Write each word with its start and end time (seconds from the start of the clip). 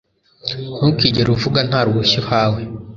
ntukigere 0.77 1.29
uvuga 1.31 1.59
nta 1.69 1.79
ruhushya 1.85 2.17
uhawe 2.21 2.61